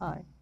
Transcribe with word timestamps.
Hi 0.00 0.37